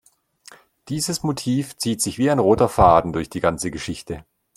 Dieses 0.89 1.21
Motiv 1.21 1.77
zieht 1.77 2.01
sich 2.01 2.17
wie 2.17 2.31
ein 2.31 2.39
roter 2.39 2.67
Faden 2.69 3.13
durch 3.13 3.29
die 3.29 3.39
ganze 3.39 3.69
Geschichte. 3.69 4.25